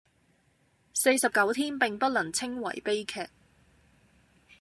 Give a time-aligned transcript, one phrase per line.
[0.95, 3.27] 四十九天並不能稱為悲劇